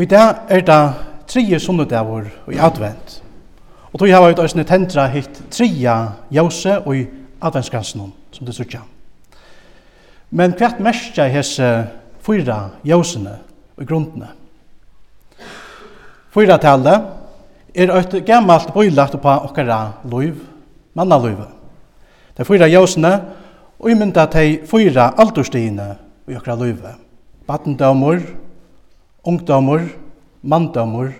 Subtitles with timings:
[0.00, 0.92] Og i dag er det
[1.28, 3.22] tredje sunnudavur i advent.
[3.92, 5.96] Og tog hava ut òsne tendra hitt tredje
[6.32, 7.02] jause og i
[7.44, 8.86] adventskansen som det sørger.
[10.30, 11.68] Men hvert merskja hese
[12.24, 13.36] fyra jausene
[13.76, 14.32] og grunnene.
[16.32, 17.04] Fyra tallet
[17.74, 20.40] er et gammalt bøylagt på okkara loiv,
[20.96, 21.50] mannaloive.
[22.38, 23.18] De fyra jausene
[23.76, 25.92] og mynda tei fyra aldurstigene
[26.24, 26.96] i okkara loive.
[27.44, 28.24] Battendømur,
[29.24, 29.80] ungdomur,
[30.42, 31.12] mandamur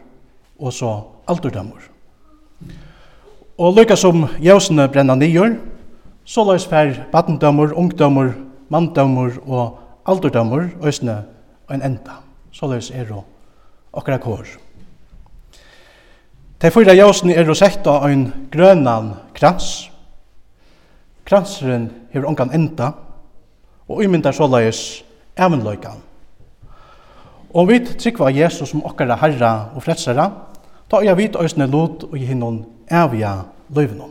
[0.58, 0.93] og så
[1.29, 1.81] alderdamur.
[3.58, 5.58] Og lykka som jævsene brenna nyer,
[6.25, 8.32] så løs fær badendamur, ungdomur,
[8.69, 11.23] mandamur og alderdamur øsne
[11.70, 12.20] en enda.
[12.52, 13.23] Så løs er det
[13.94, 14.47] akkurat kår.
[16.61, 19.88] De fyra jævsene er å sette en grønan krans.
[21.25, 22.93] Kranseren hever ongan enda,
[23.88, 25.02] og umyndar så løs
[25.38, 26.09] evenløykan.
[27.55, 29.82] Og vi trykva Jesus som okkara herra og
[30.14, 30.31] da.
[30.91, 33.44] ta øya vit òsne lot og i hinnon evia
[33.75, 34.11] løyvnum.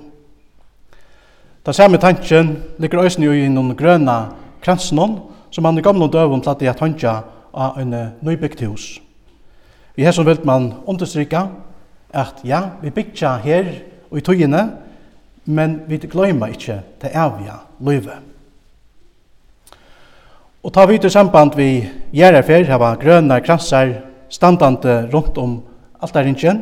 [1.66, 4.30] Ta samme tanken ligger òsne i hinnon grøna
[4.62, 5.20] kransen
[5.52, 9.02] som han i gamle døvum platt i at hantja av en nøybygt hus.
[10.04, 11.48] har så vilt man understryka
[12.14, 13.66] at ja, vi byggja her
[14.12, 14.70] og i tøyene,
[15.46, 18.29] men vi gløyma ikkje det evia løyvet.
[20.64, 23.94] Og ta vidt i samband vi gjerrefer, hava grønne kransar
[24.30, 25.54] standande rundt om
[26.04, 26.62] altarinjen,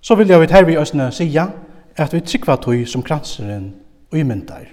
[0.00, 1.50] så vil jeg vidt her vi òsne sija
[2.00, 3.74] at vi trykva tøy som kransaren
[4.12, 4.64] uimyndar,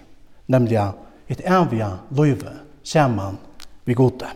[0.48, 0.80] nemlig
[1.28, 3.36] et evige løyve saman
[3.86, 4.30] vi gode.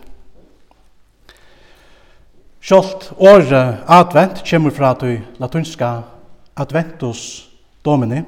[2.60, 6.02] Sjolt året advent kommer fra tøy latunska
[6.56, 7.48] adventus
[7.84, 8.20] domini,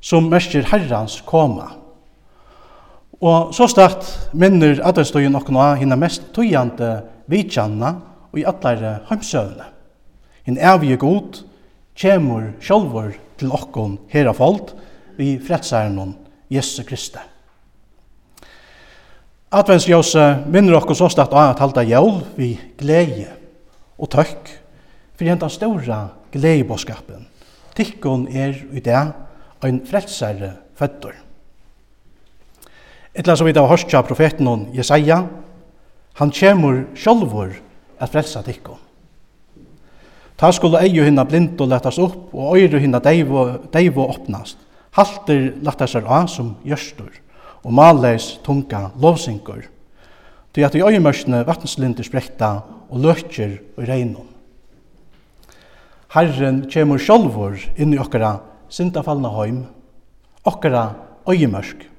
[0.00, 1.68] som mersker herrans koma,
[3.22, 7.92] Og så start minner advenstøyen okkur nå hinna mest tøyande vidtjanna
[8.32, 9.68] og i atlare heimsøvne.
[10.42, 11.38] Hinn evige god
[11.94, 14.74] kjemur sjálfur til okkur herafold
[15.20, 16.16] vi fredsærenon
[16.50, 17.22] Jesu Kristi.
[19.54, 23.28] Adventsjøse minner okkur så start av at halda jævl vi glede
[24.02, 24.56] og tøkk
[25.14, 27.28] for henta stora gledebåskapen.
[27.76, 29.02] Tikkun er i det
[29.62, 31.20] ein frelsare fødder.
[33.12, 35.26] Etla som vi da hørstja profeten hon Jesaja,
[36.16, 37.52] han kjemur sjálfur
[38.00, 38.78] at frelsa tikkum.
[40.40, 44.56] Ta skulle eiju hinna blind og lettast upp, og øyru hinna deivo, og opnast.
[44.96, 47.12] Halter lettast er av som gjørstur,
[47.62, 49.68] og maleis tunga lovsingur.
[50.52, 54.28] Ty at i øyumørsne vattenslindir sprekta og løkjer og reinum.
[56.12, 58.38] Herren kjemur sjálfur inn i okkara
[58.72, 59.64] sindafallna heim,
[60.44, 60.90] okkara
[61.28, 61.91] øyumørsk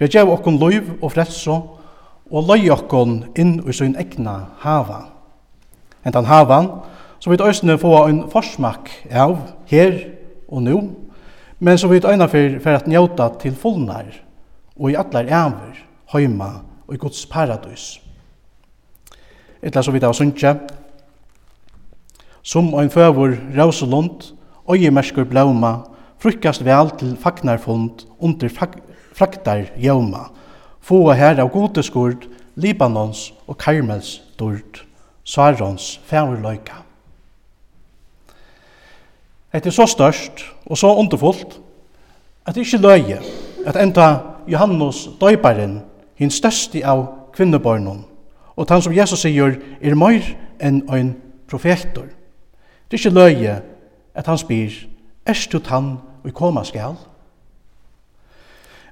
[0.00, 1.54] for jeg gjev okkon loiv og fredso
[2.32, 5.10] og løy okkon inn i sin egna hava.
[6.00, 6.70] En den havan,
[7.20, 9.36] så vi øysene få en forsmak av
[9.68, 9.98] her
[10.48, 10.78] og nu,
[11.58, 14.08] men så vi øyna for, for at njauta til fullnar,
[14.80, 18.00] og i allar æver, heima og i Guds paradis.
[19.62, 20.54] Etla så vi av sunnkje,
[22.42, 24.32] som ein føvor rauselund,
[24.64, 25.82] øyemerskur blauma,
[26.18, 28.48] frukkast vel til fagnarfund under
[29.20, 30.30] fraktar jauma,
[30.80, 32.24] fåa her av godeskord,
[32.56, 34.82] Libanons og Karmels dord,
[35.24, 36.80] Sarons færløyka.
[39.52, 41.58] Det er så størst og så underfullt
[42.46, 43.18] at det ikke løye
[43.66, 44.06] at enda
[44.48, 45.80] Johannes døyparen,
[46.16, 48.04] hinn største av kvinnebornen,
[48.56, 50.24] og han som Jesus sier er mer
[50.60, 51.12] enn en
[51.50, 52.08] profetor.
[52.88, 53.60] Det er ikke løye
[54.14, 54.72] at han spyr,
[55.26, 56.96] er du tann og koma skal?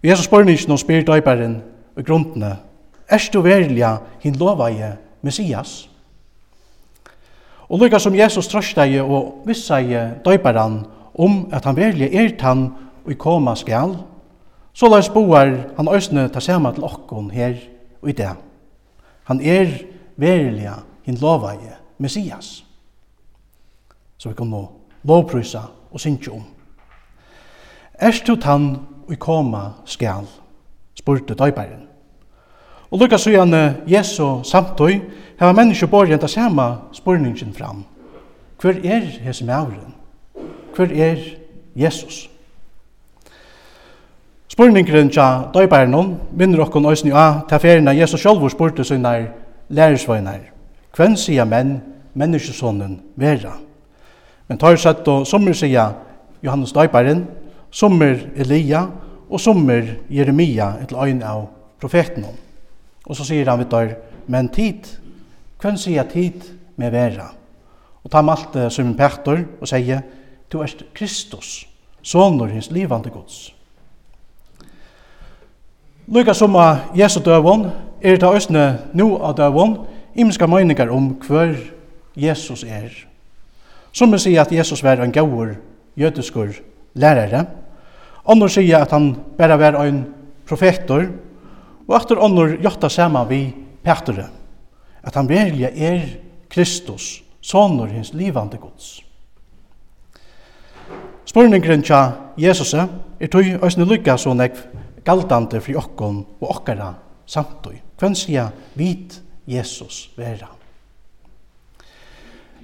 [0.03, 1.55] Vi er ikke noen om spyrdøyperen
[1.97, 2.57] og grunnene.
[3.09, 3.87] Er du verlig
[4.21, 5.89] hin lovaje Messias?
[7.69, 12.71] Og lykka som Jesus trøsteie og visseie døyperen om at han verlig er tann
[13.05, 13.97] og koma skal,
[14.73, 17.57] så lans boar han òsne ta sema til okkon her
[18.03, 18.31] og i det.
[19.25, 19.73] Han er
[20.17, 20.71] verlig
[21.03, 22.65] hin lovaje Messias.
[24.19, 24.63] Så vi kan nå
[25.05, 26.45] lovprysa og synkje om.
[27.99, 28.77] Er du tann
[29.09, 30.27] og koma skal,
[30.95, 31.87] spurte døyparen.
[32.91, 35.01] Og lukka så gjerne Jesu samtøy,
[35.39, 37.85] hava menneske borg enda sama spurningen fram.
[38.61, 39.95] Hver er hese mauren?
[40.77, 41.17] Hver er
[41.77, 42.29] Jesus?
[44.49, 49.29] Spurningin tja døybæren hon, minner okkon òsni a, ta ferina Jesus sjolvor spurte sinnar
[49.69, 50.49] lærersvøynar.
[50.97, 51.77] Hvem sier menn,
[52.19, 53.53] menneskesonen vera.
[54.49, 55.93] Men tar satt og sommer sier
[56.43, 57.27] Johannes døybæren,
[57.71, 58.87] sommer Elia
[59.29, 61.47] og sommer Jeremia, et løgn av
[61.81, 62.25] profeten.
[63.07, 63.97] Og så sier han vidt
[64.29, 64.85] men tid,
[65.61, 66.45] hvem sier tid
[66.77, 67.31] med vera?
[68.05, 70.03] Og ta malte som en pektor og sier,
[70.53, 71.67] du er Kristus,
[72.03, 73.51] sonur hins livande gods.
[76.09, 77.67] Lykka som av Jesu døvon,
[78.01, 79.83] er det østne nu av døvon,
[80.17, 81.57] imenska meiningar om hver
[82.17, 82.93] Jesus er.
[83.93, 85.57] Som vi sier at Jesus var en gaur
[85.99, 86.55] jødeskur
[86.99, 87.45] lærare.
[88.29, 90.03] Onnur sier at han bare var ein
[90.49, 91.07] profetor,
[91.89, 93.43] og aftur onnur jotta saman vi
[93.85, 94.27] Petre,
[95.03, 96.01] at han virkelig er
[96.51, 98.99] Kristus, sonur hins livande gods.
[101.29, 102.03] Spurningren tja
[102.41, 104.61] Jesus er tog òsne lykka så nekv
[105.05, 106.93] galdande fri okkon og okkara
[107.29, 107.79] samtøy.
[107.99, 110.49] Hvem sier vit Jesus vera?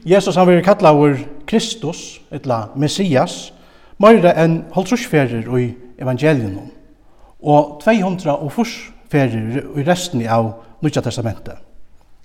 [0.05, 1.17] Jesus han vil kalla vår
[1.49, 3.54] Kristus, etla Messias,
[4.03, 5.69] Møyre enn holtrusferer i
[6.03, 6.71] evangelien
[7.45, 8.73] og 240
[9.13, 10.51] ferir i resten av
[10.83, 11.61] Nudja Testamentet.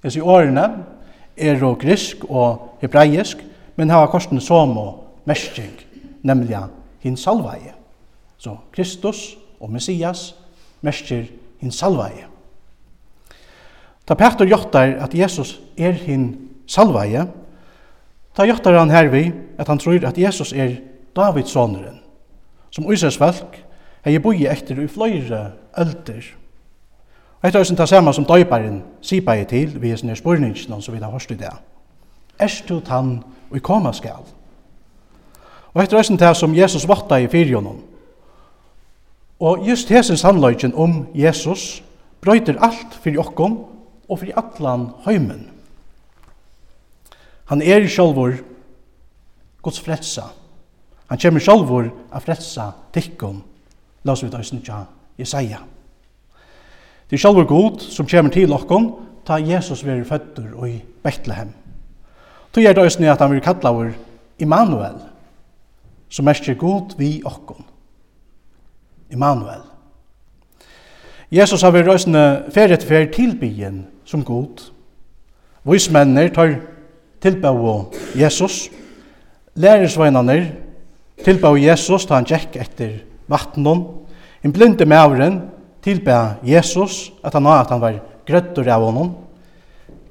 [0.04, 0.66] Hesi årene
[1.38, 3.44] er og grisk og hebraisk,
[3.76, 5.76] men har kosten som og mersking,
[6.24, 6.58] nemlig
[7.04, 7.76] hin salvaje.
[8.40, 10.34] Så Kristus og Messias
[10.82, 11.28] mestir
[11.60, 12.26] hin salvaje.
[14.08, 16.32] Ta Petter gjøttar at Jesus er hin
[16.68, 17.28] salvaje,
[18.34, 19.28] ta gjøttar han hervi
[19.60, 20.80] at han tror at Jesus er
[21.16, 22.00] Davids sonren,
[22.72, 23.58] som Israels folk
[24.06, 25.42] hei boi etter i fløyre
[25.80, 26.28] ølder.
[27.40, 31.02] Og etter høysen ta samme som døybaren sipa i til vi hesne spurningsen som vi
[31.02, 31.52] har hørst i det.
[32.40, 34.24] Erst ut og i koma skal.
[35.74, 37.82] Og etter høysen ta som Jesus vatta i fyrjonen.
[39.40, 41.84] Og just hesens handløyken om Jesus
[42.22, 43.60] brøyter alt fyrir okkom
[44.10, 45.48] og fyrir allan heimen.
[47.46, 48.36] Han er sjálfur
[49.62, 50.28] Guds frelsa
[51.10, 53.42] Han kommer sjálfur a fredsa tikkum,
[54.06, 54.84] laus vi døysen tja
[55.18, 55.64] Jesaja.
[57.10, 58.92] Det er sjálfur god som kommer til okkom,
[59.26, 61.50] ta Jesus veri føttur og i Bethlehem.
[62.54, 63.92] Tu er døysen at han veri kallavur
[64.40, 65.02] Immanuel,
[66.10, 67.66] som mersker god vi okkom.
[69.10, 69.66] Immanuel.
[71.32, 72.24] Jesus har vært røysene
[72.54, 74.70] ferie til ferie tilbyen som god.
[75.66, 76.56] Vismenner tar
[77.22, 78.70] tilbå Jesus.
[79.56, 80.69] Lærersveinene
[81.26, 83.00] tilbæv Jesus da han gikk etter
[83.30, 83.86] vattnen.
[84.44, 85.42] En blinde maveren
[85.84, 89.16] tilbæv Jesus at han at han var grøttur av honom.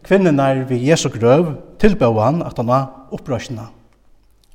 [0.03, 3.69] Kvinnerne ved Jesu grøv tilbæv han at han var opprørsna.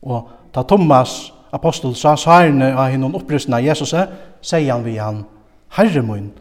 [0.01, 3.93] Og ta Thomas apostel sa særne av hinnom opprørsna Jesus,
[4.41, 5.23] sier han vi han,
[5.77, 6.31] Herre mun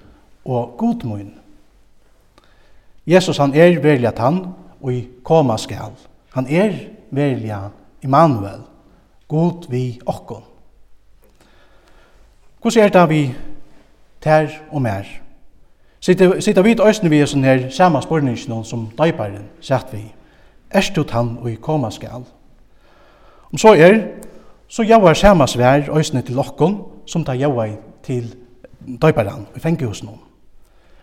[0.45, 1.33] og god mun.
[3.07, 4.45] Jesus han er verlig at han
[4.83, 5.95] og i koma skal.
[6.35, 6.75] Han er
[7.11, 7.55] verlig
[8.03, 8.72] Immanuel.
[9.33, 10.43] God vi okkon.
[12.61, 13.35] Hvordan er det vi
[14.21, 15.07] tær og mer?
[16.01, 20.03] Sitter vi øyne vi er sånn her samme spørningen som døyparen sagt vi.
[20.71, 22.27] er ut han og i koma skal.
[23.53, 24.01] Om så er,
[24.69, 27.73] så jauar samme svær øyne til okkon som ta gjør
[28.03, 28.35] til
[29.01, 29.89] døyparen i fengi.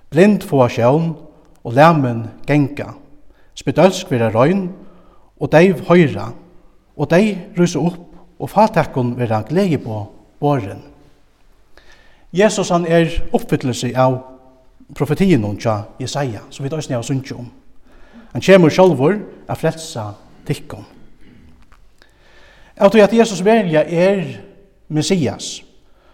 [0.09, 1.15] Blind få sjøvn
[1.63, 2.93] og lærmen genka.
[3.55, 4.69] Spedølsk vera røyn
[5.39, 6.29] og deiv høyra
[6.97, 8.08] og dei rysa opp
[8.39, 9.99] og fatakken vera glede på
[10.41, 10.81] åren.
[12.31, 14.19] Jesus han er oppfyllelse av
[14.95, 17.49] profetien hon tja Jesaja, som vi døysni av sunnje om.
[18.33, 19.17] Han kommer sjolvor
[19.49, 20.11] a frelsa
[20.45, 20.85] tikkum.
[22.79, 24.23] Jeg tror at Jesus velja er
[24.87, 25.59] Messias,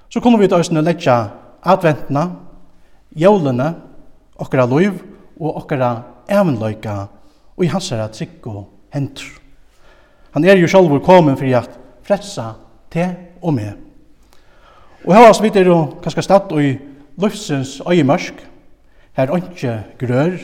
[0.09, 1.17] så kunne vi døysni letja
[1.61, 2.29] adventna,
[3.15, 3.73] jólene,
[4.39, 4.97] okkara loiv
[5.39, 5.91] og okkara
[6.31, 6.95] evenløyka
[7.55, 9.39] og i hans herra trygg og hentur.
[10.35, 12.51] Han er jo sjolvor komin fyrir at frelsa
[12.93, 13.07] te
[13.41, 13.73] og meg.
[15.05, 16.75] Og her oss vidt er jo kanskje stadt og i
[17.21, 18.45] løftsens øyemørsk,
[19.15, 20.37] her ønske grør,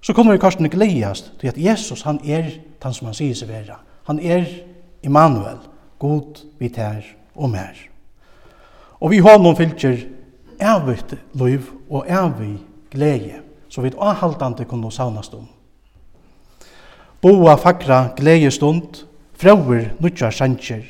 [0.00, 2.50] så kunne vi kanskje gledast til at Jesus han er
[2.82, 3.80] han som han sier seg vera.
[4.06, 4.44] Han er
[5.02, 5.58] Immanuel,
[5.98, 7.02] god vi her
[7.34, 7.74] og mer.
[9.00, 10.06] Og vi har noen fylkjer
[10.62, 12.56] evigt liv og evig
[12.90, 15.48] glede, så vi avhaltande kunne savnast om.
[17.22, 19.05] Boa fakra gledestund,
[19.36, 20.80] Frauer nutjar sanger,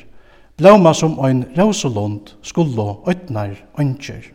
[0.55, 4.29] blóma som ein rausolund skullo ötnar ønsker.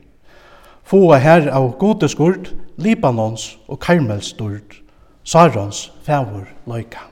[0.84, 4.82] Fåa her av godeskurt, Libanons og Karmelsturt,
[5.24, 7.06] Sarons fævor loika.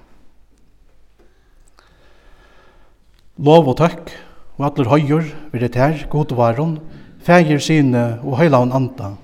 [3.41, 4.13] Lov og takk,
[4.59, 6.77] og atler høyur, videt her, godvaron,
[7.25, 9.15] fægir sine og høylaun anda,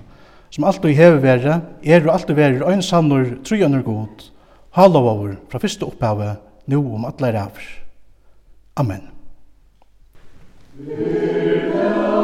[0.48, 4.28] som alltid hever være, er og alltid være øynsannur, tryanur god,
[4.72, 7.66] halavavur fra fyrste opphavet nu om alla ræver.
[8.74, 9.02] Amen.
[10.78, 12.15] Amen.